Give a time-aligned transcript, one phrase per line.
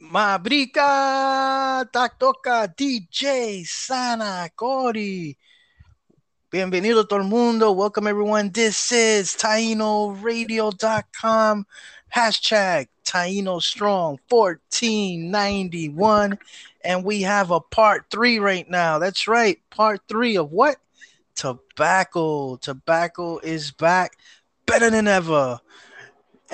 [0.00, 5.36] Mabrica, Tactoca, DJ, Sanakori.
[6.50, 7.72] Bienvenido todo el mundo.
[7.72, 8.50] Welcome everyone.
[8.50, 11.66] This is TainoRadio.com.
[12.14, 16.38] Hashtag Taino Strong 1491.
[16.84, 19.00] And we have a part three right now.
[19.00, 19.58] That's right.
[19.70, 20.76] Part three of what?
[21.34, 22.54] Tobacco.
[22.56, 24.12] Tobacco is back
[24.66, 25.58] better than ever.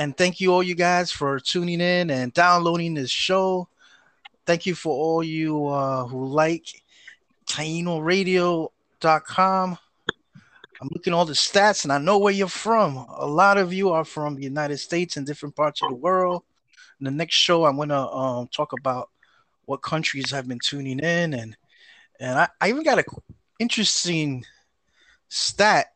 [0.01, 3.69] And thank you all you guys for tuning in and downloading this show.
[4.47, 6.83] Thank you for all you uh, who like
[7.45, 9.79] TainoRadio.com.
[10.81, 12.97] I'm looking all the stats and I know where you're from.
[12.97, 16.45] A lot of you are from the United States and different parts of the world.
[16.99, 19.11] In the next show, I'm gonna um, talk about
[19.67, 21.55] what countries have been tuning in and
[22.19, 23.05] and I, I even got an
[23.59, 24.47] interesting
[25.29, 25.89] stat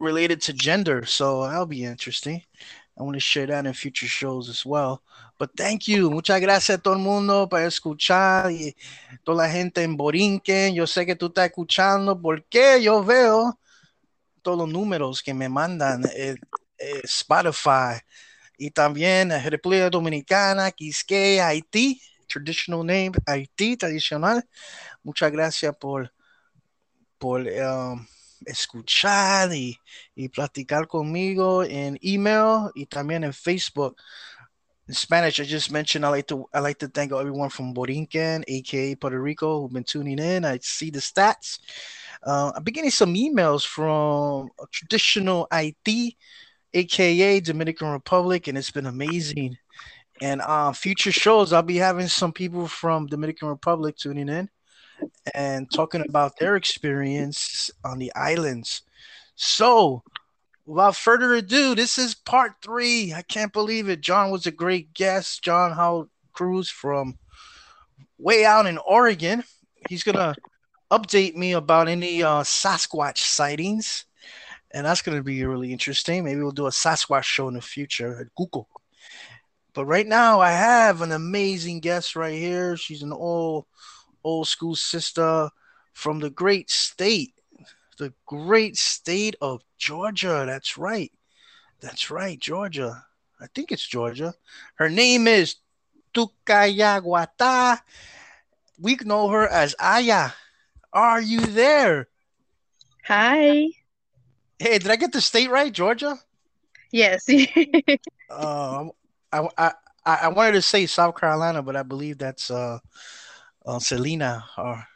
[0.00, 2.42] related to gender, so that'll be interesting.
[2.98, 5.02] I want to share that in future shows as well.
[5.38, 6.10] But thank you.
[6.10, 8.74] Muchas gracias a todo el mundo para escuchar y
[9.22, 10.74] toda la gente en Borinquen.
[10.74, 13.56] Yo sé que tú estás escuchando porque yo veo
[14.42, 16.34] todos los números que me mandan eh,
[16.78, 18.00] eh, Spotify
[18.56, 24.44] y también República Dominicana, Quisqueya, Haití, traditional name, Haití tradicional.
[25.04, 26.12] Muchas gracias por,
[27.16, 28.04] por um,
[28.46, 29.78] escuchar y,
[30.14, 33.96] y platicar conmigo en email y también en Facebook.
[34.88, 38.42] In Spanish, I just mentioned I like to I like to thank everyone from Borinquen,
[38.48, 40.46] aka Puerto Rico, who've been tuning in.
[40.46, 41.58] I see the stats.
[42.22, 46.16] Uh, I'm beginning some emails from traditional Haiti,
[46.72, 49.58] aka Dominican Republic, and it's been amazing.
[50.22, 54.48] And uh, future shows, I'll be having some people from Dominican Republic tuning in
[55.34, 58.82] and talking about their experience on the islands.
[59.34, 60.02] So,
[60.66, 63.12] without further ado, this is part three.
[63.14, 64.00] I can't believe it.
[64.00, 65.42] John was a great guest.
[65.42, 67.18] John Howard Cruz from
[68.18, 69.44] way out in Oregon.
[69.88, 70.34] He's gonna
[70.90, 74.04] update me about any uh, Sasquatch sightings,
[74.72, 76.24] and that's gonna be really interesting.
[76.24, 78.68] Maybe we'll do a Sasquatch show in the future at Google.
[79.74, 82.76] But right now, I have an amazing guest right here.
[82.76, 83.66] She's an old
[84.24, 85.50] old school sister
[85.92, 87.34] from the great state,
[87.98, 90.44] the great state of Georgia.
[90.46, 91.12] That's right.
[91.80, 93.04] That's right, Georgia.
[93.40, 94.34] I think it's Georgia.
[94.74, 95.56] Her name is
[96.14, 97.80] Tukayaguata.
[98.80, 100.30] We know her as Aya.
[100.92, 102.08] Are you there?
[103.04, 103.68] Hi.
[104.58, 106.18] Hey, did I get the state right, Georgia?
[106.90, 107.28] Yes.
[108.30, 108.90] um,
[109.32, 109.72] I, I
[110.04, 112.78] I wanted to say South Carolina, but I believe that's uh
[113.68, 114.86] uh, Selena, our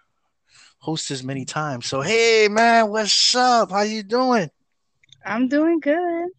[0.78, 1.86] hostess many times.
[1.86, 3.70] So hey man, what's up?
[3.70, 4.50] How you doing?
[5.24, 6.30] I'm doing good.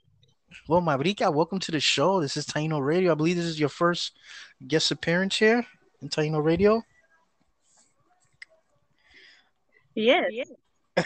[0.67, 2.19] Well, Mabrica, welcome to the show.
[2.19, 3.11] This is Taino Radio.
[3.11, 4.13] I believe this is your first
[4.67, 5.65] guest appearance here
[6.01, 6.81] in Taino Radio.
[9.93, 10.25] Yes.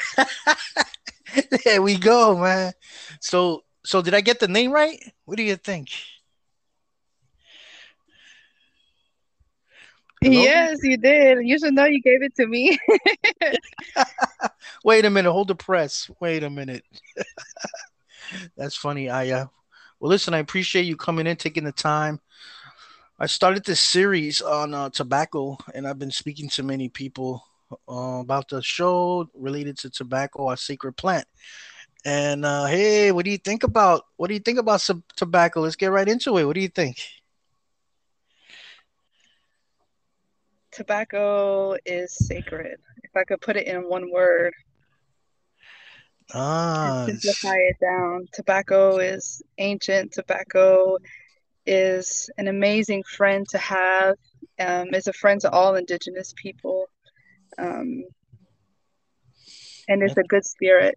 [1.66, 2.72] there we go, man.
[3.20, 4.98] So, so did I get the name right?
[5.26, 5.90] What do you think?
[10.22, 11.40] Yes, you did.
[11.46, 12.78] You should know you gave it to me.
[14.84, 15.32] Wait a minute.
[15.32, 16.10] Hold the press.
[16.20, 16.84] Wait a minute.
[18.58, 19.48] That's funny, Aya.
[20.00, 22.20] Well, listen, I appreciate you coming in, taking the time.
[23.20, 27.44] I started this series on uh, tobacco, and I've been speaking to many people
[27.90, 31.26] uh, about the show related to tobacco, our sacred plant.
[32.06, 35.62] And uh, hey, what do you think about what do you think about some tobacco?
[35.62, 36.46] Let's get right into it.
[36.46, 37.02] What do you think?
[40.78, 42.78] Tobacco is sacred.
[43.04, 44.54] If I could put it in one word,
[46.36, 48.28] ah, simplify it down.
[48.32, 50.14] Tobacco is ancient.
[50.14, 50.98] Tobacco
[51.66, 54.16] is an amazing friend to have.
[54.60, 56.86] Um, it's a friend to all Indigenous people,
[57.58, 58.04] um,
[59.88, 60.94] and it's a good spirit.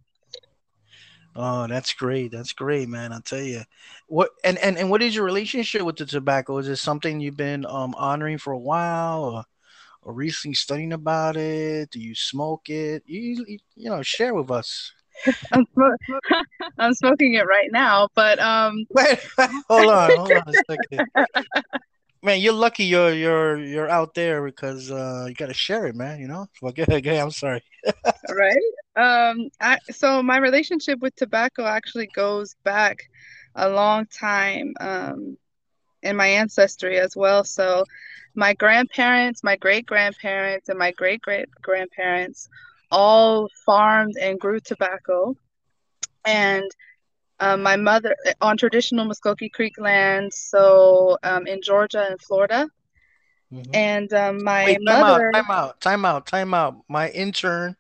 [1.34, 2.32] Oh, that's great.
[2.32, 3.14] That's great, man.
[3.14, 3.62] I'll tell you.
[4.08, 6.58] What and, and and what is your relationship with the tobacco?
[6.58, 9.24] Is it something you've been um honoring for a while?
[9.24, 9.44] Or?
[10.02, 11.90] Or recently studying about it?
[11.90, 13.02] Do you smoke it?
[13.06, 13.44] You,
[13.76, 14.92] you know, share with us.
[15.52, 15.66] I'm,
[16.78, 18.86] I'm smoking it right now, but um.
[18.90, 19.18] Wait,
[19.68, 21.06] hold on, hold on a second.
[22.22, 25.94] man, you're lucky you're you're you're out there because uh, you got to share it,
[25.94, 26.20] man.
[26.20, 26.46] You know.
[26.62, 27.20] Well, Okay, okay.
[27.20, 27.62] I'm sorry.
[28.30, 28.56] right.
[28.96, 29.48] Um.
[29.60, 32.98] I so my relationship with tobacco actually goes back
[33.56, 34.72] a long time.
[34.80, 35.36] Um,
[36.02, 37.44] in my ancestry as well.
[37.44, 37.84] So
[38.34, 42.48] my grandparents, my great grandparents, and my great great grandparents
[42.90, 45.36] all farmed and grew tobacco.
[46.24, 46.70] And
[47.42, 52.68] Um, my mother on traditional Muskogee Creek land, so um, in Georgia and Florida.
[53.50, 53.74] Mm-hmm.
[53.74, 55.28] And um, my Wait, time mother.
[55.28, 56.84] Out, time out, time out, time out.
[56.86, 57.76] My intern,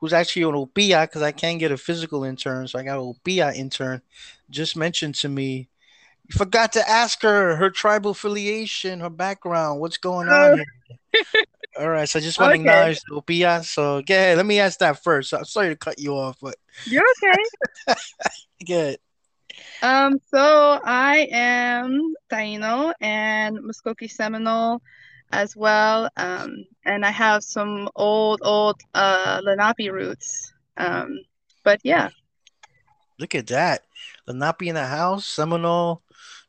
[0.00, 3.14] who's actually an OPIA, because I can't get a physical intern, so I got an
[3.14, 4.02] OPIA intern,
[4.50, 5.68] just mentioned to me
[6.28, 11.24] you forgot to ask her her tribal affiliation, her background, what's going on here.
[11.78, 12.62] All right, so I just want okay.
[12.62, 13.64] to acknowledge Opia.
[13.64, 15.32] So, yeah, let me ask that first.
[15.32, 17.94] I'm sorry to cut you off, but you're okay.
[18.66, 18.98] Good.
[19.82, 24.82] Um, so I am Taino and Muskoki Seminole
[25.30, 26.10] as well.
[26.16, 30.52] Um, and I have some old, old uh Lenape roots.
[30.76, 31.20] Um,
[31.62, 32.08] but yeah.
[33.18, 33.82] Look at that.
[34.26, 36.02] Lenape in the house, Seminole,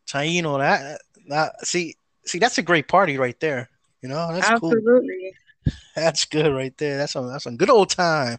[0.09, 0.59] Taino.
[0.59, 1.95] That, that see,
[2.25, 3.69] see, that's a great party right there.
[4.01, 4.83] You know, that's absolutely.
[4.85, 5.31] Cool.
[5.95, 6.97] That's good right there.
[6.97, 8.38] That's some that's some good old time.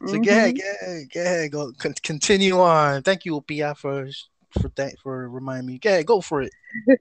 [0.00, 0.22] So mm-hmm.
[0.22, 1.72] go ahead, go ahead, go ahead, go
[2.02, 3.02] continue on.
[3.02, 4.08] Thank you, Opia, for
[4.60, 5.78] for that for reminding me.
[5.78, 6.52] Go ahead, go for it.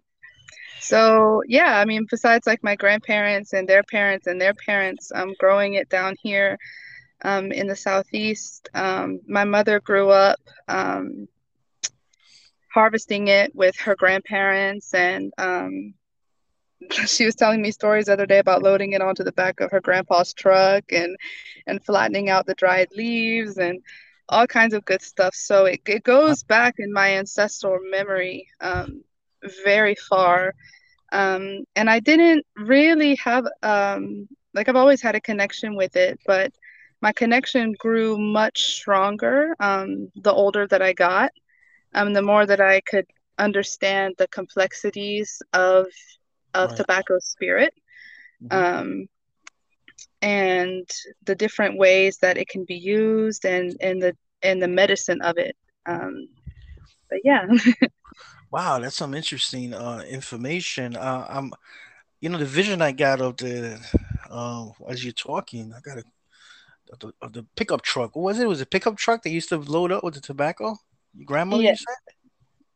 [0.80, 5.34] so yeah, I mean, besides like my grandparents and their parents and their parents, um,
[5.40, 6.58] growing it down here,
[7.24, 11.28] um, in the southeast, um, my mother grew up, um,
[12.76, 14.94] harvesting it with her grandparents.
[14.94, 15.96] And um,
[17.08, 19.72] she was telling me stories the other day about loading it onto the back of
[19.72, 21.18] her grandpa's truck and
[21.68, 23.82] and flattening out the dried leaves and
[24.30, 25.34] all kinds of good stuff.
[25.36, 29.04] So it, it goes back in my ancestral memory um,
[29.66, 30.54] very far.
[31.12, 36.20] Um, and i didn't really have um, like i've always had a connection with it
[36.26, 36.52] but
[37.02, 41.32] my connection grew much stronger um, the older that i got
[41.96, 43.08] um, the more that I could
[43.40, 45.88] understand the complexities of
[46.54, 46.78] of right.
[46.78, 47.74] tobacco spirit,
[48.44, 48.56] mm-hmm.
[48.56, 49.08] um,
[50.22, 50.88] and
[51.26, 55.38] the different ways that it can be used, and and the and the medicine of
[55.38, 55.56] it.
[55.86, 56.28] Um,
[57.10, 57.46] but yeah.
[58.52, 60.96] wow, that's some interesting uh, information.
[60.96, 61.54] Uh, I'm,
[62.20, 63.80] you know, the vision I got of the
[64.30, 66.04] uh, as you're talking, I got a
[67.00, 68.16] the, of the pickup truck.
[68.16, 68.44] What was it?
[68.44, 68.48] it?
[68.48, 70.78] Was a pickup truck they used to load up with the tobacco?
[71.18, 71.84] Your grandmother, yes.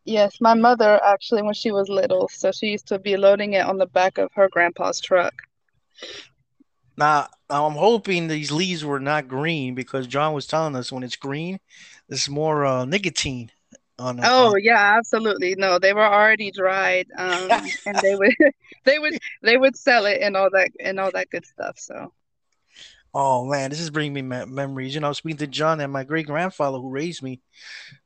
[0.05, 3.65] Yes, my mother actually, when she was little, so she used to be loading it
[3.65, 5.33] on the back of her grandpa's truck.
[6.97, 11.15] Now, I'm hoping these leaves were not green because John was telling us when it's
[11.15, 11.59] green,
[12.07, 13.51] there's more uh, nicotine
[13.99, 14.25] on it.
[14.25, 15.55] Oh yeah, absolutely.
[15.55, 17.49] No, they were already dried, um,
[17.85, 18.35] and they would,
[18.85, 21.77] they would, they would sell it and all that and all that good stuff.
[21.77, 22.11] So.
[23.13, 24.93] Oh man, this is bringing me memories.
[24.93, 27.41] You know, speaking to John and my great grandfather who raised me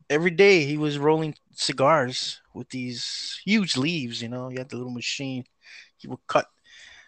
[0.09, 4.21] every day he was rolling cigars with these huge leaves.
[4.21, 5.45] You know, he had the little machine.
[5.97, 6.47] He would cut.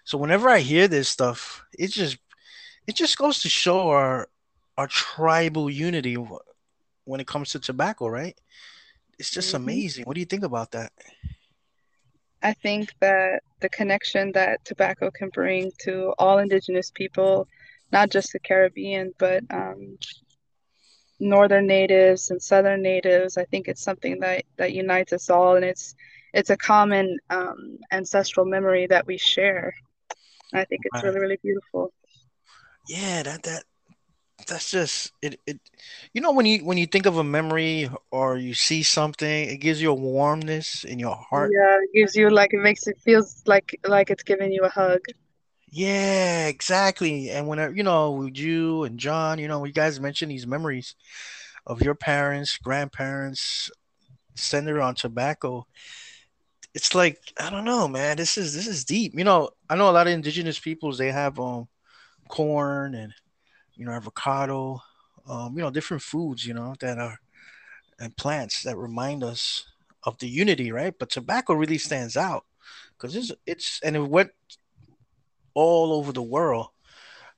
[0.04, 2.18] So whenever I hear this stuff, it just
[2.88, 4.28] it just goes to show our
[4.78, 6.18] our tribal unity
[7.06, 8.40] when it comes to tobacco, right?
[9.18, 9.64] It's just mm-hmm.
[9.64, 10.06] amazing.
[10.06, 10.92] What do you think about that?
[12.44, 17.48] I think that the connection that tobacco can bring to all indigenous people,
[17.96, 19.98] not just the Caribbean, but um,
[21.20, 23.38] northern natives and southern natives.
[23.38, 25.96] I think it's something that that unites us all and it's
[26.34, 29.74] it's a common um, ancestral memory that we share.
[30.54, 31.94] I think it's really really beautiful.
[32.88, 33.64] Yeah that that
[34.48, 35.60] that's just it, it
[36.14, 39.58] you know when you when you think of a memory or you see something it
[39.58, 41.56] gives you a warmness in your heart.
[41.56, 44.70] Yeah it gives you like it makes it feels like like it's giving you a
[44.70, 45.02] hug
[45.76, 47.30] yeah, exactly.
[47.30, 50.96] And when you know, you and John, you know, you guys mentioned these memories
[51.66, 53.70] of your parents, grandparents,
[54.36, 55.68] centered on tobacco.
[56.74, 58.18] It's like I don't know, man.
[58.18, 59.14] This is this is deep.
[59.16, 60.98] You know, I know a lot of indigenous peoples.
[60.98, 61.68] They have um
[62.30, 63.14] corn and
[63.76, 64.82] you know avocado,
[65.30, 66.46] um, you know different foods.
[66.46, 67.20] You know that are
[68.00, 69.66] and plants that remind us
[70.04, 70.96] of the unity, right?
[70.98, 72.46] But tobacco really stands out
[72.98, 74.32] because it's it's and it went
[75.56, 76.68] all over the world.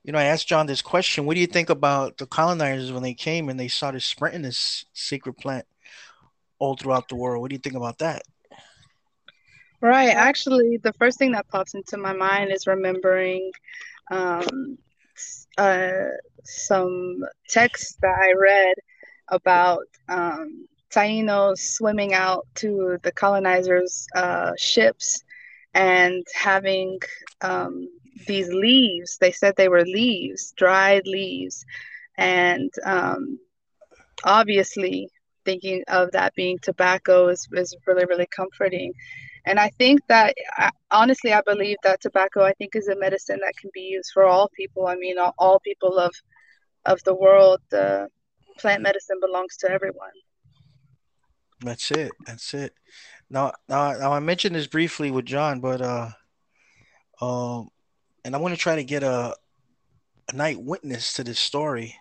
[0.03, 1.25] You know, I asked John this question.
[1.25, 4.85] What do you think about the colonizers when they came and they started spreading this
[4.93, 5.65] secret plant
[6.59, 7.41] all throughout the world?
[7.41, 8.23] What do you think about that?
[9.79, 10.09] Right.
[10.09, 13.51] Actually, the first thing that pops into my mind is remembering
[14.09, 14.77] um,
[15.57, 15.91] uh,
[16.43, 18.75] some text that I read
[19.29, 25.23] about um, Tainos swimming out to the colonizers' uh, ships
[25.73, 26.97] and having
[27.41, 27.87] um,
[28.25, 29.17] these leaves.
[29.19, 31.65] They said they were leaves, dried leaves,
[32.17, 33.39] and um,
[34.23, 35.09] obviously
[35.45, 38.93] thinking of that being tobacco is, is really really comforting.
[39.45, 40.35] And I think that
[40.91, 44.25] honestly, I believe that tobacco I think is a medicine that can be used for
[44.25, 44.87] all people.
[44.87, 46.13] I mean, all, all people of
[46.85, 47.61] of the world.
[47.71, 48.07] Uh,
[48.57, 50.11] plant medicine belongs to everyone.
[51.61, 52.11] That's it.
[52.25, 52.73] That's it.
[53.29, 56.09] Now, now, now I mentioned this briefly with John, but uh,
[57.21, 57.69] um,
[58.27, 59.33] and I want to try to get a
[60.29, 61.95] a night witness to this story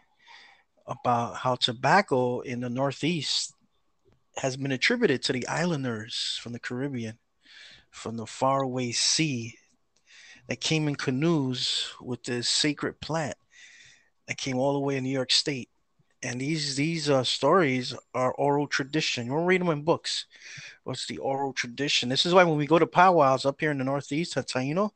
[0.88, 3.54] about how tobacco in the Northeast
[4.38, 7.16] has been attributed to the islanders from the Caribbean,
[7.92, 9.54] from the faraway sea
[10.49, 13.37] that came in canoes with this sacred plant
[14.26, 15.68] that came all the way in New York State.
[16.25, 19.26] And these these uh, stories are oral tradition.
[19.26, 20.26] You won't read them in books.
[20.83, 22.09] What's the oral tradition?
[22.09, 24.90] This is why when we go to powwows up here in the Northeast at Taino,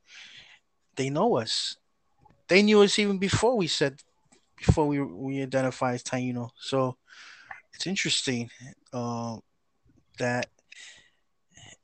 [1.00, 1.78] they know us.
[2.48, 4.02] They knew us even before we said
[4.58, 6.50] before we we identify as Taino.
[6.58, 6.98] So
[7.72, 8.50] it's interesting
[8.92, 9.38] uh,
[10.18, 10.48] that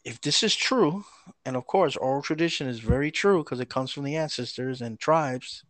[0.04, 1.02] if this is true,
[1.46, 5.00] and of course oral tradition is very true because it comes from the ancestors and
[5.00, 5.64] tribes,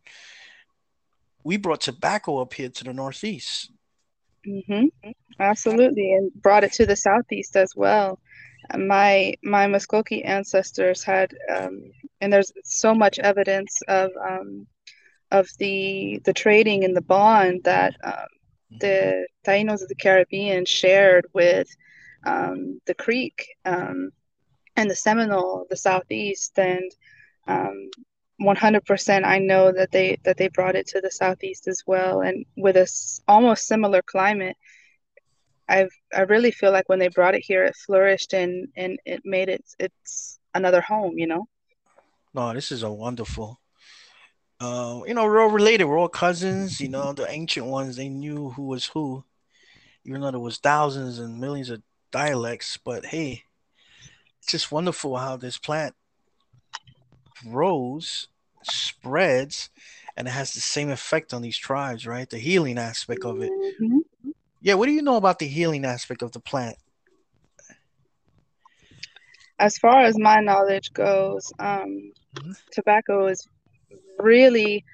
[1.45, 3.71] we brought tobacco up here to the Northeast.
[4.45, 5.11] Mm-hmm.
[5.39, 8.19] Absolutely, and brought it to the southeast as well.
[8.77, 14.67] My my Muskoki ancestors had, um, and there's so much evidence of um,
[15.31, 18.27] of the the trading and the bond that um,
[18.81, 21.69] the Tainos of the Caribbean shared with
[22.25, 24.11] um, the Creek um,
[24.77, 26.91] and the Seminole, the southeast, and
[28.39, 32.21] 100% um, I know that they that they brought it to the southeast as well,
[32.23, 34.57] and with a s- almost similar climate.
[35.69, 39.23] I've I really feel like when they brought it here, it flourished and and it
[39.25, 41.47] made it it's another home, you know.
[42.35, 43.61] No, this is a wonderful
[44.61, 45.85] uh, you know, we're all related.
[45.85, 46.81] We're all cousins.
[46.81, 49.25] You know, the ancient ones they knew who was who,
[50.05, 52.79] even though there was thousands and millions of dialects.
[52.79, 53.45] But hey,
[54.39, 55.95] it's just wonderful how this plant
[57.43, 58.29] grows,
[58.63, 59.69] spreads,
[60.17, 62.29] and it has the same effect on these tribes, right?
[62.29, 63.53] The healing aspect of it.
[63.53, 63.99] Mm-hmm.
[64.67, 66.77] Yeah, what do you know about the healing aspect of the plant?
[69.61, 72.51] As far as my knowledge goes, um, mm-hmm.
[72.73, 73.47] tobacco is
[74.19, 74.85] really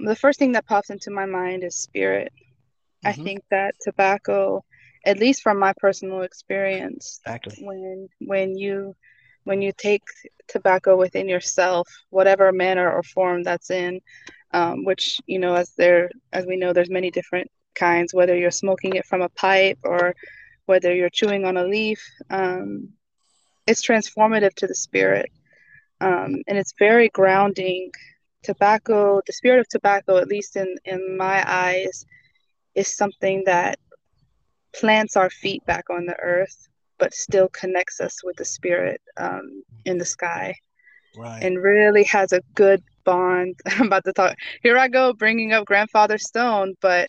[0.00, 2.32] the first thing that pops into my mind is spirit.
[3.04, 3.20] Mm-hmm.
[3.20, 4.64] I think that tobacco,
[5.06, 7.64] at least from my personal experience, exactly.
[7.64, 8.96] when when you
[9.44, 10.02] when you take
[10.48, 14.00] tobacco within yourself, whatever manner or form that's in,
[14.50, 18.14] um, which you know, as there as we know, there's many different kinds.
[18.14, 20.14] Whether you're smoking it from a pipe or
[20.66, 22.88] whether you're chewing on a leaf, um,
[23.66, 25.30] it's transformative to the spirit,
[26.00, 27.90] um, and it's very grounding
[28.44, 32.04] tobacco, the spirit of tobacco, at least in, in my eyes,
[32.74, 33.78] is something that
[34.74, 39.62] plants our feet back on the earth, but still connects us with the spirit um,
[39.84, 40.54] in the sky.
[41.16, 41.42] Right.
[41.42, 43.56] And really has a good bond.
[43.66, 44.36] I'm about to talk.
[44.62, 47.08] Here I go, bringing up Grandfather Stone, but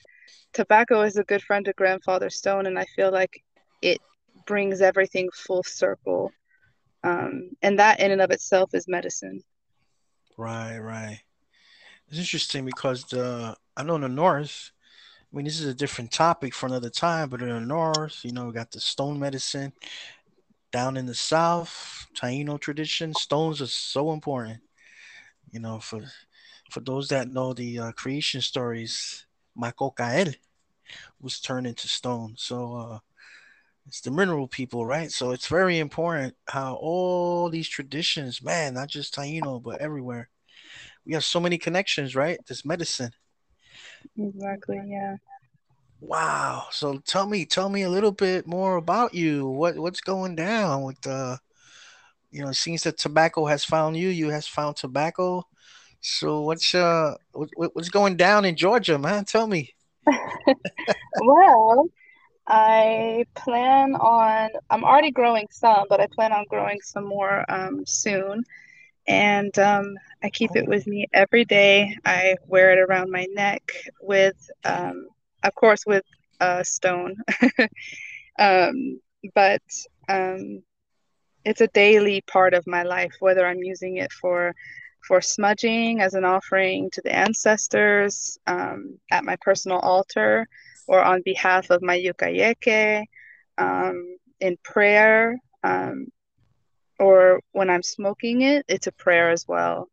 [0.56, 3.44] tobacco is a good friend to Grandfather Stone, and I feel like
[3.82, 4.00] it
[4.48, 6.32] brings everything full circle.
[7.04, 9.44] Um, and that in and of itself is medicine.
[10.38, 11.20] Right, right.
[12.10, 14.72] It's interesting because the I know in the north,
[15.32, 18.32] I mean this is a different topic for another time, but in the north, you
[18.32, 19.74] know, we got the stone medicine.
[20.72, 24.60] Down in the south, Taino tradition, stones are so important.
[25.52, 26.02] You know, for
[26.70, 29.25] for those that know the uh, creation stories,
[29.56, 30.34] Macocael
[31.22, 32.36] was turned into stone.
[32.38, 33.00] So uh,
[33.88, 35.12] it's the mineral people, right?
[35.12, 40.30] So it's very important how all these traditions, man, not just Taino, but everywhere,
[41.06, 42.40] we have so many connections, right?
[42.48, 43.12] This medicine.
[44.18, 44.82] Exactly.
[44.86, 45.18] Yeah.
[46.00, 46.66] Wow.
[46.72, 49.48] So tell me, tell me a little bit more about you.
[49.48, 51.40] What what's going down with the,
[52.32, 54.10] you know, it seems that tobacco has found you.
[54.10, 55.48] You has found tobacco.
[56.08, 59.26] So what's uh what, what's going down in Georgia, man?
[59.26, 59.74] Tell me.
[61.26, 61.88] well,
[62.48, 64.50] I plan on.
[64.70, 68.44] I'm already growing some, but I plan on growing some more um, soon
[69.08, 71.96] and um, I keep it with me every day.
[72.06, 73.64] I wear it around my neck
[74.02, 75.08] with, um,
[75.44, 76.04] of course, with
[76.40, 77.16] a stone,
[78.40, 79.00] um,
[79.34, 79.62] but
[80.08, 80.62] um,
[81.46, 83.14] it's a daily part of my life.
[83.20, 84.54] Whether I'm using it for
[85.08, 90.48] for smudging as an offering to the ancestors um, at my personal altar,
[90.88, 93.04] or on behalf of my yukayeke
[93.58, 95.38] um, in prayer.
[95.64, 96.08] Um,
[97.00, 99.90] or when I'm smoking it, it's a prayer as well.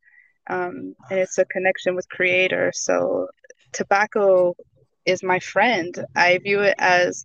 [0.49, 2.73] Um, and it's a connection with creator.
[2.75, 3.29] So
[3.73, 4.55] tobacco
[5.05, 6.05] is my friend.
[6.15, 7.25] I view it as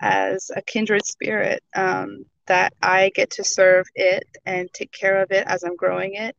[0.00, 5.30] as a kindred spirit um, that I get to serve it and take care of
[5.30, 6.36] it as I'm growing it.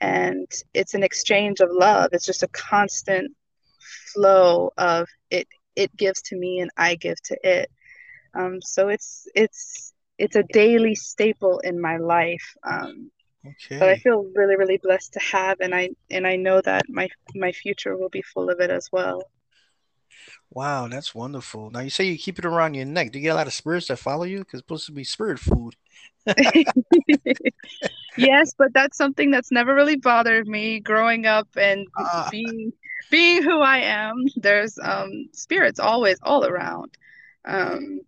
[0.00, 2.10] And it's an exchange of love.
[2.12, 3.32] It's just a constant
[4.12, 5.48] flow of it.
[5.76, 7.70] It gives to me and I give to it.
[8.34, 12.54] Um, so it's it's it's a daily staple in my life.
[12.62, 13.10] Um,
[13.44, 13.78] Okay.
[13.78, 17.08] but I feel really really blessed to have, and I and I know that my
[17.34, 19.30] my future will be full of it as well.
[20.50, 21.70] Wow, that's wonderful.
[21.70, 23.12] Now you say you keep it around your neck.
[23.12, 24.38] Do you get a lot of spirits that follow you?
[24.38, 25.74] Because it's supposed to be spirit food.
[28.16, 32.72] yes, but that's something that's never really bothered me growing up and Ah, being
[33.10, 34.14] being who I am.
[34.36, 36.96] There's um spirits always all around.
[37.44, 38.00] Um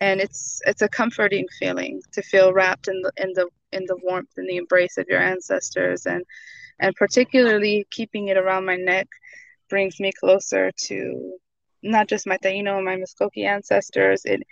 [0.00, 3.96] and it's it's a comforting feeling to feel wrapped in the in the in the
[4.02, 6.24] warmth and the embrace of your ancestors and
[6.78, 9.08] and particularly keeping it around my neck
[9.68, 11.38] brings me closer to
[11.90, 14.22] not just my Taino and my Muskoki ancestors.
[14.24, 14.42] It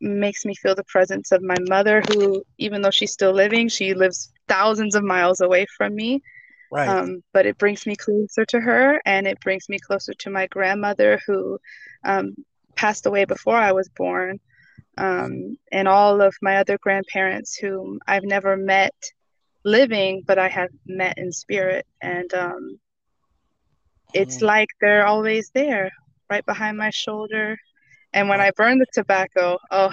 [0.00, 3.94] makes me feel the presence of my mother, who, even though she's still living, she
[3.94, 6.22] lives thousands of miles away from me.
[6.70, 6.98] right.
[6.98, 10.46] Um, but it brings me closer to her, and it brings me closer to my
[10.48, 11.58] grandmother, who
[12.04, 12.34] um,
[12.76, 14.38] passed away before I was born,
[14.98, 18.94] um, and all of my other grandparents, whom I've never met
[19.64, 21.86] living, but I have met in spirit.
[22.00, 22.78] And um,
[24.12, 24.42] it's Mm.
[24.42, 25.90] like they're always there,
[26.32, 27.58] right behind my shoulder.
[28.14, 29.90] And when I burn the tobacco, oh,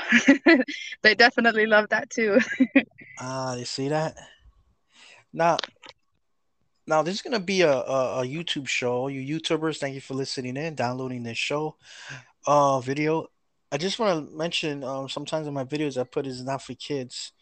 [1.03, 2.39] they definitely love that too.
[3.19, 4.17] ah, you see that?
[5.33, 5.57] Now,
[6.87, 9.09] now this is gonna be a, a, a YouTube show.
[9.09, 11.75] You YouTubers, thank you for listening in, downloading this show,
[12.47, 13.27] uh, video.
[13.71, 16.73] I just want to mention, um, sometimes in my videos I put is not for
[16.73, 17.33] kids,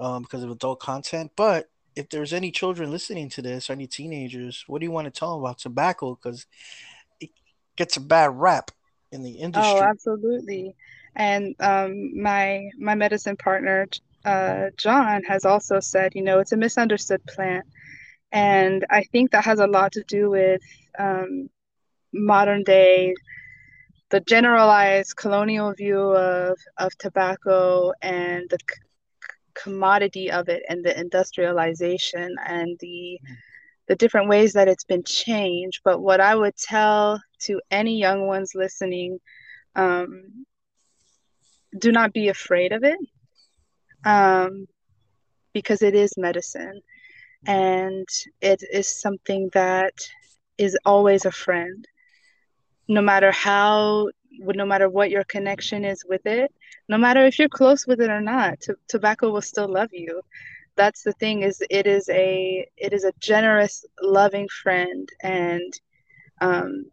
[0.00, 1.30] um, because of adult content.
[1.36, 5.06] But if there's any children listening to this, or any teenagers, what do you want
[5.06, 6.16] to tell them about tobacco?
[6.16, 6.46] Because
[7.80, 8.72] gets a bad rap
[9.12, 9.54] in the industry.
[9.54, 10.74] Oh, absolutely.
[11.16, 13.86] And um, my my medicine partner,
[14.24, 17.64] uh, John, has also said, you know, it's a misunderstood plant.
[18.32, 20.62] And I think that has a lot to do with
[20.98, 21.48] um,
[22.12, 23.14] modern day,
[24.10, 28.76] the generalized colonial view of, of tobacco and the c-
[29.54, 33.20] commodity of it and the industrialization and the
[33.90, 35.80] the different ways that it's been changed.
[35.84, 39.18] But what I would tell to any young ones listening,
[39.74, 40.46] um,
[41.76, 42.98] do not be afraid of it
[44.04, 44.68] um,
[45.52, 46.80] because it is medicine
[47.48, 48.06] and
[48.40, 49.94] it is something that
[50.56, 51.84] is always a friend.
[52.86, 56.54] No matter how, no matter what your connection is with it,
[56.88, 60.22] no matter if you're close with it or not, t- tobacco will still love you.
[60.76, 65.72] That's the thing is it is a it is a generous, loving friend and
[66.40, 66.86] um,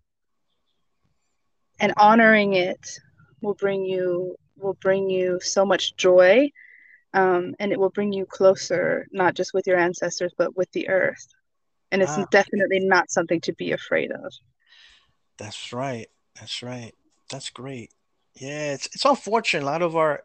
[1.80, 3.00] and honoring it
[3.42, 6.50] will bring you will bring you so much joy
[7.13, 10.88] um, and it will bring you closer not just with your ancestors but with the
[10.90, 11.28] earth
[11.92, 14.34] and it's Ah, definitely not something to be afraid of
[15.38, 16.08] that's right.
[16.40, 16.94] That's right.
[17.30, 17.92] That's great.
[18.36, 19.63] Yeah, it's it's unfortunate.
[19.63, 20.24] A lot of our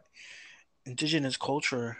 [0.85, 1.97] indigenous culture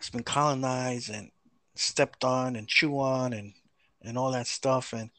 [0.00, 1.30] has been colonized and
[1.76, 3.54] stepped on and chew on and
[4.02, 5.10] and all that stuff and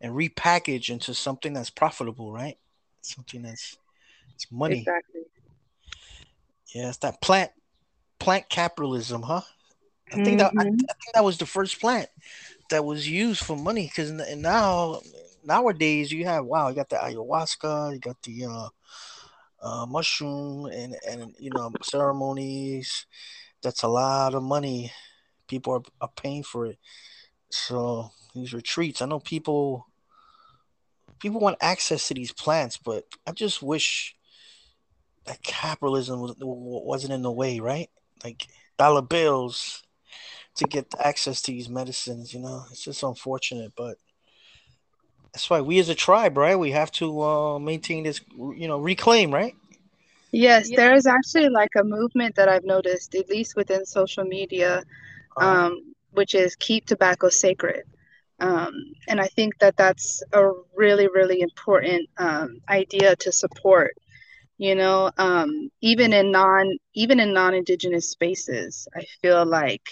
[0.00, 2.58] and repackaged into something that's profitable, right?
[3.02, 3.76] Something that's
[4.34, 4.80] it's money.
[4.86, 5.22] exactly
[6.74, 7.52] Yeah, it's that plant
[8.18, 9.42] plant capitalism, huh?
[10.12, 12.08] I think that I, hmm I think that was the first plant
[12.70, 15.00] that was used for money because now
[15.44, 18.68] nowadays you have wow, you got the ayahuasca, you got the uh,
[19.62, 23.06] uh, mushroom and and you know ceremonies.
[23.62, 24.92] That's a lot of money.
[25.46, 26.78] People are, are paying for it.
[27.50, 29.86] So these retreats, I know people
[31.18, 34.16] people want access to these plants, but I just wish
[35.26, 37.90] that capitalism was, wasn't in the way, right?
[38.24, 38.46] Like
[38.78, 39.82] dollar bills
[40.56, 42.32] to get access to these medicines.
[42.32, 43.98] You know, it's just unfortunate, but
[45.32, 46.58] that's why we as a tribe, right?
[46.58, 49.54] We have to uh, maintain this, you know, reclaim, right?
[50.32, 54.82] Yes there is actually like a movement that i've noticed at least within social media
[55.36, 57.82] Uh, um, which is keep tobacco sacred.
[58.40, 58.72] Um,
[59.08, 63.92] and i think that that's a really really important um, idea to support
[64.58, 65.10] you know?
[65.18, 69.88] Um, even in non even in non-indigenous spaces i feel like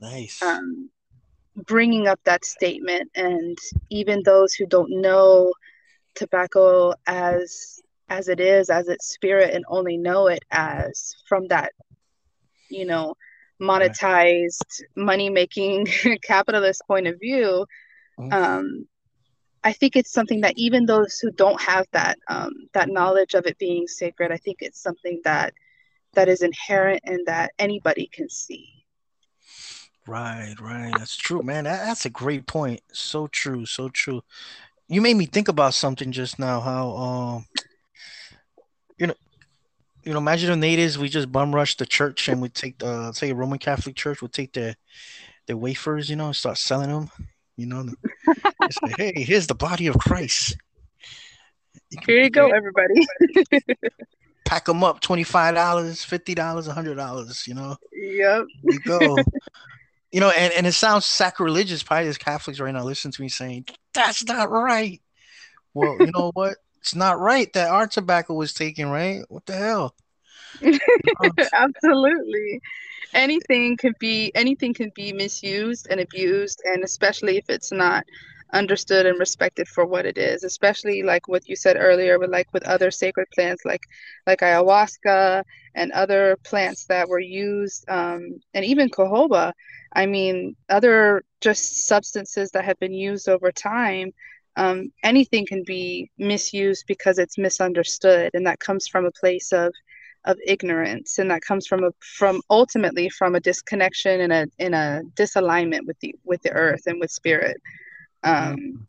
[0.00, 0.42] nice.
[0.42, 0.90] um,
[1.66, 3.56] bringing up that statement and
[3.90, 5.52] even those who don't know
[6.14, 11.72] tobacco as as it is as its spirit and only know it as from that
[12.70, 13.14] you know
[13.62, 15.86] monetized money making
[16.24, 17.66] capitalist point of view
[18.18, 18.32] Mhm.
[18.32, 18.86] um,
[19.64, 23.46] I think it's something that even those who don't have that um, that knowledge of
[23.46, 25.54] it being sacred, I think it's something that
[26.14, 28.68] that is inherent and that anybody can see.
[30.06, 30.94] Right, right.
[30.96, 31.64] That's true, man.
[31.64, 32.80] That, that's a great point.
[32.92, 34.22] So true, so true.
[34.88, 36.60] You made me think about something just now.
[36.60, 37.46] How um,
[39.00, 39.14] you know,
[40.04, 40.98] you know, imagine the natives.
[40.98, 44.22] We just bum rush the church and we take the say a Roman Catholic church
[44.22, 44.76] would take the
[45.46, 47.10] the wafers, you know, and start selling them.
[47.56, 47.86] You know,
[48.70, 50.56] say, hey, here's the body of Christ.
[51.90, 53.06] You Here you go, everybody.
[54.50, 56.34] pack them up $25, $50,
[56.74, 57.76] $100, you know?
[57.92, 58.44] Yep.
[58.64, 59.16] You go.
[60.10, 61.84] you know, and, and it sounds sacrilegious.
[61.84, 65.00] Probably as Catholics right now listen to me saying, that's not right.
[65.72, 66.56] Well, you know what?
[66.80, 69.22] It's not right that our tobacco was taken, right?
[69.28, 69.94] What the hell?
[71.52, 72.60] Absolutely.
[73.14, 78.04] Anything can be anything can be misused and abused, and especially if it's not
[78.52, 82.48] understood and respected for what it is especially like what you said earlier with like
[82.52, 83.82] with other sacred plants like
[84.26, 85.44] like ayahuasca
[85.76, 89.52] and other plants that were used um, and even cohoba
[89.92, 94.10] i mean other just substances that have been used over time
[94.56, 99.72] um, anything can be misused because it's misunderstood and that comes from a place of
[100.26, 104.74] of ignorance and that comes from a from ultimately from a disconnection and a in
[104.74, 107.56] a disalignment with the with the earth and with spirit
[108.22, 108.86] um,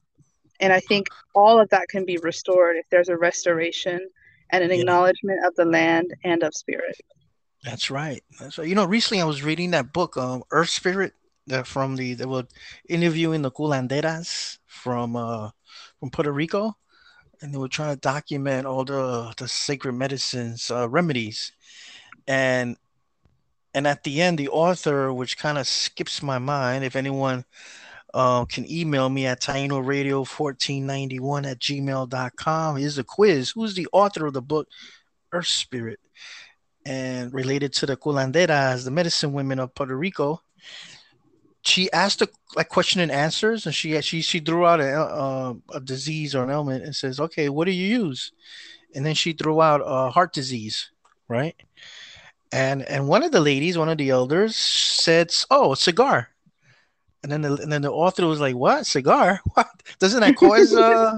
[0.62, 4.08] and I think all of that can be restored if there's a restoration
[4.52, 4.78] and an yeah.
[4.78, 6.96] acknowledgement of the land and of spirit.
[7.64, 8.24] That's right.
[8.40, 8.68] That's right.
[8.68, 11.14] You know, recently I was reading that book, um, Earth Spirit,
[11.48, 12.48] that from the they were
[12.88, 15.50] interviewing the curanderas from uh
[16.00, 16.78] from Puerto Rico,
[17.42, 21.52] and they were trying to document all the the sacred medicines uh, remedies,
[22.28, 22.78] and
[23.74, 27.46] and at the end, the author, which kind of skips my mind, if anyone
[28.14, 32.76] uh, can email me at Taino Radio 1491 at gmail.com.
[32.78, 33.52] Here's a quiz.
[33.52, 34.68] Who's the author of the book
[35.32, 36.00] Earth Spirit?
[36.86, 40.42] And related to the curanderas, the medicine women of Puerto Rico,
[41.64, 45.54] she asked a like question and answers, and she she she threw out a, uh,
[45.74, 48.32] a disease or an ailment and says, "Okay, what do you use?"
[48.96, 50.92] And then she threw out a heart disease,
[51.28, 51.56] right?
[52.52, 56.30] And and one of the ladies, one of the elders, said, "Oh, a cigar."
[57.24, 59.40] And then the and then the author was like, "What cigar?
[59.54, 59.68] What
[60.00, 61.18] doesn't that cause uh,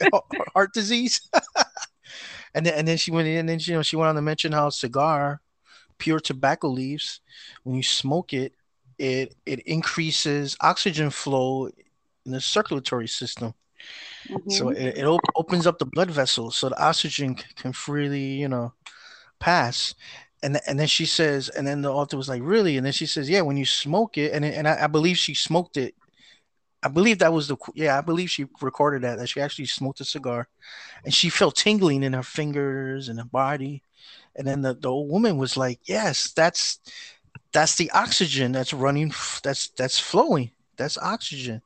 [0.54, 1.20] heart disease?"
[2.54, 4.14] and then and then she went in and then she, you know she went on
[4.16, 5.40] to mention how cigar,
[5.96, 7.20] pure tobacco leaves,
[7.64, 8.52] when you smoke it,
[8.98, 11.70] it it increases oxygen flow
[12.26, 13.54] in the circulatory system.
[14.28, 14.50] Mm-hmm.
[14.50, 18.48] So it, it op- opens up the blood vessels so the oxygen can freely, you
[18.48, 18.72] know,
[19.38, 19.94] pass
[20.42, 22.76] and and then she says, and then the author was like, really?
[22.76, 25.34] And then she says, yeah, when you smoke it, and and I, I, believe she
[25.34, 25.94] smoked it.
[26.82, 30.00] I believe that was the yeah, I believe she recorded that that she actually smoked
[30.00, 30.48] a cigar,
[31.04, 33.82] and she felt tingling in her fingers and her body,
[34.36, 36.78] and then the the old woman was like, yes, that's
[37.52, 41.62] that's the oxygen that's running, that's that's flowing, that's oxygen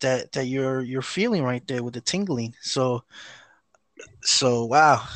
[0.00, 2.54] that that you're you're feeling right there with the tingling.
[2.60, 3.04] So
[4.22, 5.06] so wow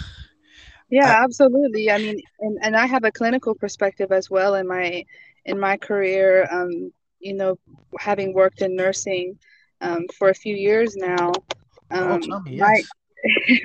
[0.89, 1.91] yeah, absolutely.
[1.91, 5.05] I mean, and, and I have a clinical perspective as well in my
[5.45, 6.49] in my career.
[6.51, 7.59] Um, you know,
[7.99, 9.39] having worked in nursing
[9.81, 11.33] um, for a few years now,
[11.91, 12.85] oh, um, oh, me, yes.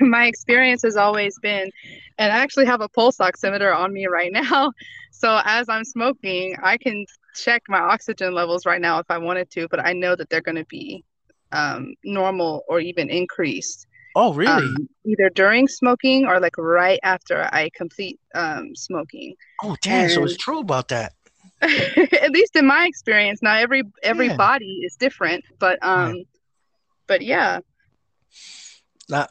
[0.06, 1.70] my experience has always been,
[2.18, 4.72] and I actually have a pulse oximeter on me right now.
[5.14, 9.50] So as I'm smoking, I can check my oxygen levels right now if I wanted
[9.50, 11.04] to, but I know that they're going to be
[11.52, 13.86] um, normal or even increased.
[14.16, 14.50] Oh, really?
[14.50, 19.36] Um, either during smoking or like right after I complete um, smoking.
[19.62, 20.04] Oh, damn!
[20.04, 21.12] And so it's true about that.
[21.62, 23.40] at least in my experience.
[23.42, 24.36] Now every every yeah.
[24.36, 26.22] body is different, but um, yeah.
[27.06, 27.60] but yeah.
[29.08, 29.28] Now,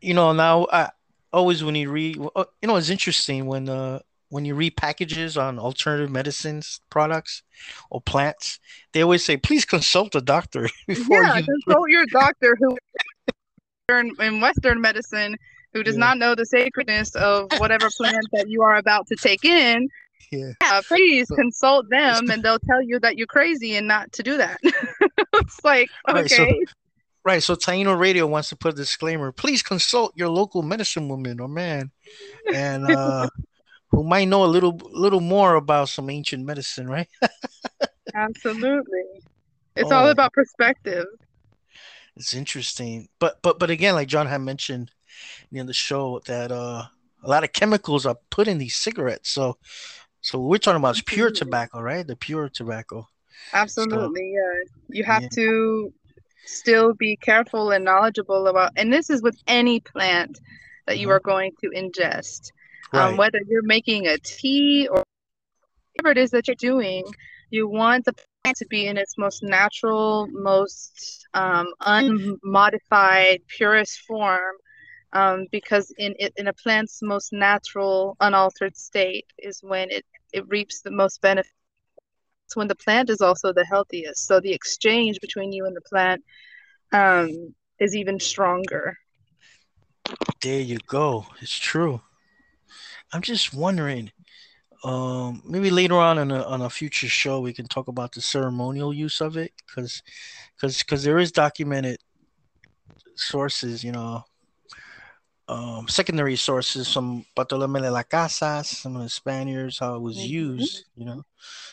[0.00, 0.90] you know, now I
[1.36, 5.36] always when you read, uh, you know, it's interesting when uh when you read packages
[5.36, 7.44] on alternative medicines products
[7.90, 8.58] or plants,
[8.92, 12.76] they always say, please consult a doctor before yeah, you consult your doctor who
[13.88, 15.36] in Western medicine
[15.72, 16.00] who does yeah.
[16.00, 19.88] not know the sacredness of whatever plant that you are about to take in.
[20.32, 20.52] Yeah.
[20.60, 24.38] yeah please consult them and they'll tell you that you're crazy and not to do
[24.38, 24.58] that.
[25.34, 26.20] it's like, okay.
[26.20, 26.46] Right, so,
[27.26, 27.42] right.
[27.42, 29.32] So Taino Radio wants to put a disclaimer.
[29.32, 31.90] Please consult your local medicine woman or man
[32.54, 33.28] and uh
[33.90, 37.08] who might know a little little more about some ancient medicine, right?
[38.14, 39.02] Absolutely.
[39.74, 39.96] It's oh.
[39.96, 41.04] all about perspective
[42.16, 43.08] it's interesting.
[43.18, 44.90] But but but again, like John had mentioned
[45.52, 46.84] in the show, that uh
[47.22, 49.30] a lot of chemicals are put in these cigarettes.
[49.30, 49.58] So
[50.20, 52.06] so we're talking about is pure tobacco, right?
[52.06, 53.06] The pure tobacco.
[53.52, 54.56] Absolutely, so,
[54.88, 54.96] yeah.
[54.98, 55.28] You have yeah.
[55.34, 55.92] to
[56.46, 60.40] still be careful and knowledgeable about and this is with any plant
[60.86, 61.16] that you mm-hmm.
[61.16, 62.52] are going to ingest.
[62.92, 63.08] Um, right.
[63.08, 65.02] Um, whether you're making a tea or
[65.94, 67.04] whatever it is that you're doing,
[67.50, 74.54] you want the plant to be in its most natural, most um, unmodified, purest form
[75.16, 80.82] um, because in in a plant's most natural, unaltered state is when it it reaps
[80.82, 81.50] the most benefit.
[82.46, 84.26] It's when the plant is also the healthiest.
[84.26, 86.24] So the exchange between you and the plant
[86.92, 88.96] um, is even stronger.
[90.40, 91.26] There you go.
[91.40, 92.00] It's true.
[93.12, 94.12] I'm just wondering,
[94.84, 98.20] um, maybe later on in a, on a future show we can talk about the
[98.20, 100.02] ceremonial use of it, because
[100.54, 101.98] because because there is documented
[103.16, 104.22] sources, you know,
[105.48, 110.16] um, secondary sources from Bartolome de las Casas, some of the Spaniards, how it was
[110.16, 110.26] mm-hmm.
[110.26, 111.24] used, you know,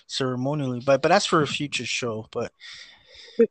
[0.08, 0.82] ceremonially.
[0.86, 2.28] But but that's for a future show.
[2.32, 2.52] But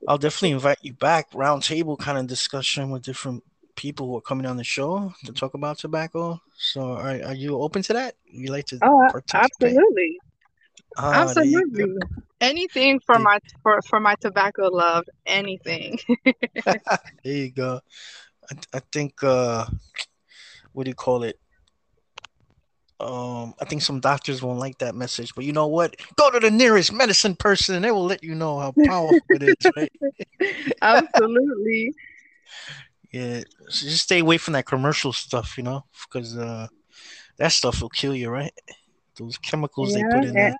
[0.06, 3.42] I'll definitely invite you back, roundtable kind of discussion with different
[3.74, 6.40] people who are coming on the show to talk about tobacco.
[6.56, 8.14] So are, are you open to that?
[8.24, 10.18] You like to Oh absolutely.
[10.98, 11.96] Oh, absolutely.
[12.40, 15.98] Anything for my for, for my tobacco love, anything.
[16.24, 16.74] there
[17.24, 17.80] you go.
[18.50, 19.66] I, I think uh
[20.72, 21.38] what do you call it?
[23.00, 25.96] Um, I think some doctors won't like that message, but you know what?
[26.16, 29.42] Go to the nearest medicine person, and they will let you know how powerful it
[29.42, 29.54] is.
[29.76, 29.92] Right?
[30.82, 31.92] Absolutely.
[33.12, 36.68] yeah, so just stay away from that commercial stuff, you know, because uh,
[37.38, 38.52] that stuff will kill you, right?
[39.18, 40.56] Those chemicals yeah, they put in there.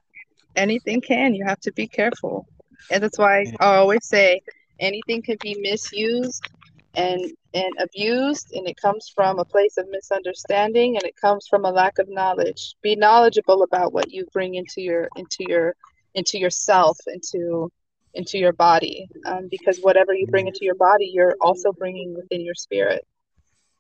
[0.57, 1.35] Anything can.
[1.35, 2.47] You have to be careful,
[2.91, 3.53] and that's why yeah.
[3.61, 4.43] I always say
[4.81, 6.51] anything can be misused
[6.95, 11.65] and and abused and it comes from a place of misunderstanding and it comes from
[11.65, 12.75] a lack of knowledge.
[12.83, 15.75] Be knowledgeable about what you bring into your into your
[16.15, 17.71] into yourself into
[18.15, 22.43] into your body um, because whatever you bring into your body you're also bringing within
[22.43, 23.07] your spirit.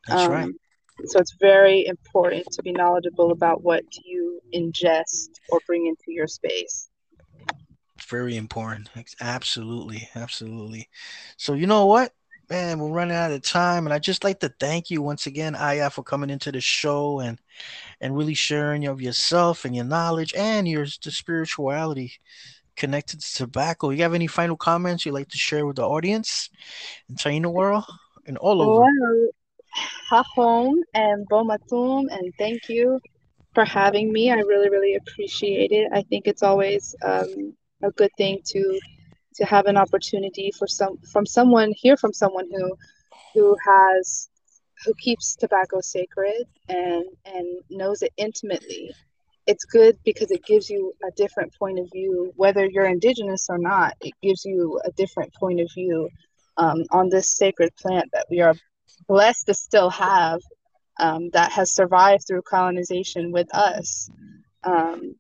[0.06, 0.54] That's um, right
[1.06, 6.26] so it's very important to be knowledgeable about what you ingest or bring into your
[6.26, 6.88] space.
[8.08, 8.90] Very important.
[9.20, 10.88] Absolutely absolutely.
[11.36, 12.12] So you know what
[12.52, 15.54] man, we're running out of time, and I just like to thank you once again,
[15.54, 17.40] Aya, for coming into the show and
[17.98, 22.12] and really sharing of yourself and your knowledge and your the spirituality
[22.76, 23.88] connected to tobacco.
[23.88, 26.50] You have any final comments you'd like to share with the audience
[27.08, 27.84] in Taino world
[28.26, 28.80] and all over?
[28.80, 29.28] Well,
[30.10, 33.00] Hahom and Bomatum, and thank you
[33.54, 34.30] for having me.
[34.30, 35.88] I really, really appreciate it.
[35.90, 38.78] I think it's always um, a good thing to
[39.36, 42.76] to have an opportunity for some from someone hear from someone who
[43.34, 44.28] who has
[44.84, 48.92] who keeps tobacco sacred and and knows it intimately.
[49.46, 53.58] It's good because it gives you a different point of view whether you're indigenous or
[53.58, 53.96] not.
[54.00, 56.08] It gives you a different point of view
[56.56, 58.54] um, on this sacred plant that we are
[59.08, 60.40] blessed to still have
[61.00, 64.10] um, that has survived through colonization with us.
[64.62, 65.16] Um,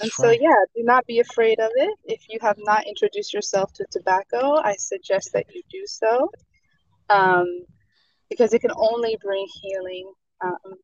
[0.00, 1.98] and so, yeah, do not be afraid of it.
[2.04, 6.30] If you have not introduced yourself to tobacco, I suggest that you do so
[7.10, 7.64] um,
[8.28, 10.12] because it can only bring healing
[10.44, 10.74] um,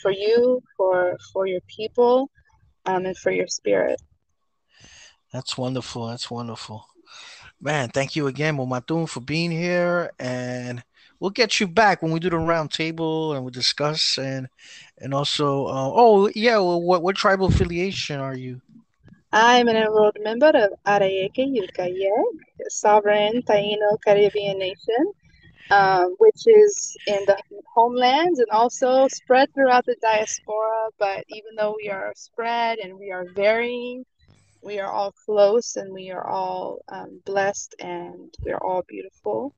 [0.00, 2.30] for you, for for your people,
[2.86, 4.00] um, and for your spirit.
[5.32, 6.08] That's wonderful.
[6.08, 6.86] That's wonderful.
[7.60, 10.10] Man, thank you again, Momatun, for being here.
[10.18, 10.82] And
[11.22, 14.48] we'll get you back when we do the round table and we discuss and
[14.98, 18.60] and also uh, oh yeah well, what what tribal affiliation are you?
[19.32, 22.24] I'm an enrolled member of Arayeke Yukayek,
[22.68, 25.12] sovereign taino caribbean nation
[25.70, 27.38] um, which is in the
[27.74, 30.88] homelands and also spread throughout the diaspora.
[30.98, 34.04] But even though we are spread and we are varying
[34.62, 39.52] we are all close and we are all um, blessed and we are all beautiful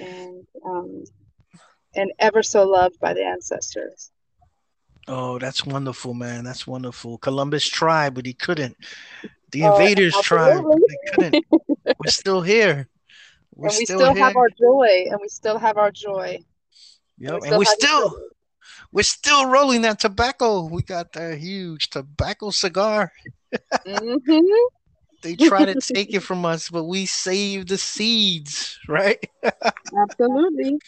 [0.00, 1.04] and um,
[1.94, 4.10] and ever so loved by the ancestors.
[5.08, 6.44] Oh, that's wonderful, man.
[6.44, 7.18] That's wonderful.
[7.18, 8.76] Columbus tried, but he couldn't.
[9.50, 11.46] The oh, invaders tried, they couldn't.
[11.50, 12.88] We're still here.
[13.54, 16.38] We're and we still, still have our joy, and we still have our joy.
[17.18, 18.16] Yep, and we and we still
[18.92, 20.66] we're still rolling that tobacco.
[20.66, 23.12] We got that huge tobacco cigar.
[23.86, 24.79] mm-hmm.
[25.22, 29.24] They try to take it from us, but we save the seeds, right?
[29.96, 30.80] Absolutely.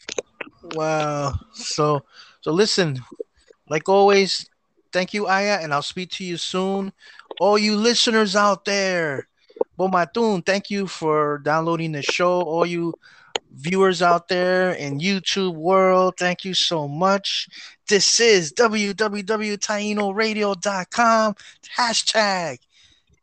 [0.75, 1.35] Wow.
[1.53, 2.03] So
[2.41, 3.01] so listen,
[3.69, 4.49] like always,
[4.93, 6.93] thank you, Aya, and I'll speak to you soon.
[7.41, 9.29] All you listeners out there,
[9.79, 12.43] Bomatun, thank you for downloading the show.
[12.43, 12.95] All you
[13.55, 17.49] viewers out there in YouTube world, thank you so much.
[17.89, 21.35] This is www.tainoradio.com.
[21.79, 22.59] Hashtag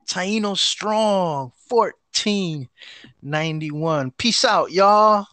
[0.10, 4.12] Taino Strong 1491.
[4.18, 5.28] Peace out, y'all.